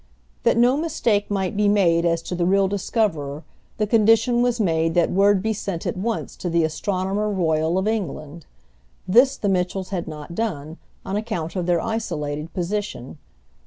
[0.41, 3.43] That no mistake might be made as to the real discoverer,
[3.77, 7.87] the condition was made that word be sent at once to the Astronomer Royal of
[7.87, 8.47] England.
[9.07, 13.19] This the Mitchells had not done, on account of their isolated position.